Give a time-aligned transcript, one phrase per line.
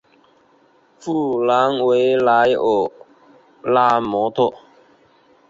[0.99, 2.89] 布兰维莱尔
[3.61, 4.51] 拉莫特。